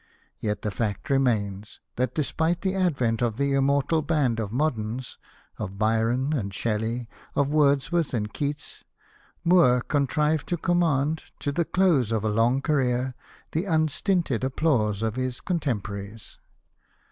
Yet 0.39 0.63
the 0.63 0.71
fact 0.71 1.11
remains, 1.11 1.79
that 1.95 2.15
despite 2.15 2.61
the 2.61 2.73
advent 2.73 3.21
of 3.21 3.37
the 3.37 3.53
immortal 3.53 4.01
band 4.01 4.39
of 4.39 4.51
moderns— 4.51 5.19
of 5.59 5.77
Byron 5.77 6.33
and 6.33 6.51
Shelley, 6.51 7.07
of 7.35 7.49
Wordsworth 7.51 8.11
and 8.11 8.33
Keats— 8.33 8.83
Moore 9.45 9.81
contrived 9.81 10.47
to 10.47 10.57
command 10.57 11.25
to 11.41 11.51
the 11.51 11.65
close 11.65 12.11
of 12.11 12.23
a 12.23 12.29
long 12.29 12.63
career 12.63 13.13
the 13.51 13.65
unstinted 13.65 14.43
applause 14.43 15.03
of 15.03 15.17
his 15.17 15.39
con 15.39 15.59
temporaries. 15.59 16.39